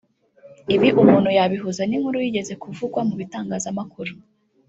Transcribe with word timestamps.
Ibi 0.75 0.87
umuntu 1.01 1.29
yabihuza 1.37 1.81
n’inkuru 1.85 2.17
yigeze 2.25 2.53
kuvugwa 2.63 2.99
mu 3.07 3.13
bitangazamakuru 3.21 4.13